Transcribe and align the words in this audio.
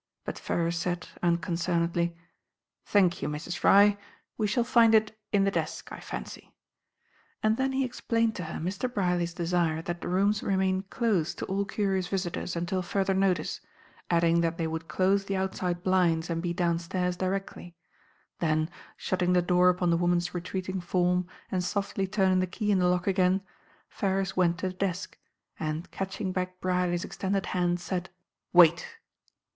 But 0.25 0.39
Ferrars 0.39 0.79
said, 0.79 1.07
unconcernedly, 1.21 2.17
"Thank 2.87 3.21
you, 3.21 3.29
Mrs. 3.29 3.55
Fry; 3.55 3.99
we 4.35 4.47
shall 4.47 4.63
find 4.63 4.95
it 4.95 5.15
in 5.31 5.43
the 5.43 5.51
desk, 5.51 5.91
I 5.91 5.99
fancy," 5.99 6.55
and 7.43 7.55
then 7.55 7.71
he 7.73 7.85
explained 7.85 8.35
to 8.37 8.45
her 8.45 8.59
Mr. 8.59 8.91
Brierly's 8.91 9.35
desire 9.35 9.83
that 9.83 10.01
the 10.01 10.07
rooms 10.07 10.41
remain 10.41 10.81
closed 10.89 11.37
to 11.37 11.45
all 11.45 11.65
curious 11.65 12.07
visitors 12.07 12.55
until 12.55 12.81
further 12.81 13.13
notice, 13.13 13.61
adding 14.09 14.41
that 14.41 14.57
they 14.57 14.65
would 14.65 14.87
close 14.87 15.25
the 15.25 15.35
outside 15.35 15.83
blinds 15.83 16.31
and 16.31 16.41
be 16.41 16.51
downstairs 16.51 17.15
directly; 17.15 17.75
then, 18.39 18.71
shutting 18.97 19.33
the 19.33 19.41
door 19.43 19.69
upon 19.69 19.91
the 19.91 19.97
woman's 19.97 20.33
retreating 20.33 20.81
form, 20.81 21.27
and 21.51 21.63
softly 21.63 22.07
turning 22.07 22.39
the 22.39 22.47
key 22.47 22.71
in 22.71 22.79
the 22.79 22.87
lock 22.87 23.05
again, 23.05 23.41
Ferrars 23.87 24.35
went 24.35 24.57
to 24.57 24.67
the 24.69 24.73
desk, 24.73 25.15
and, 25.59 25.91
catching 25.91 26.31
back 26.31 26.59
Brierly's 26.59 27.03
extended 27.05 27.45
hand, 27.45 27.79
said, 27.79 28.09
"Wait!" 28.51 28.97